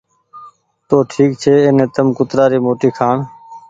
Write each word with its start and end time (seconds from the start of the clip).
تو 0.87 0.97
ٺيڪ 1.11 1.29
ڇي 1.41 1.53
ايني 1.65 1.85
تم 1.95 2.07
ڪترآ 2.17 2.45
ري 2.51 2.59
موٽي 2.65 2.89
کآڻي 2.97 3.23